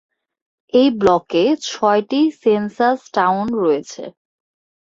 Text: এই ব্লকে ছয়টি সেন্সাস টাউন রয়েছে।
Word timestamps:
এই 0.73 0.89
ব্লকে 0.99 1.43
ছয়টি 1.67 2.21
সেন্সাস 2.41 2.99
টাউন 3.15 3.45
রয়েছে। 3.55 4.03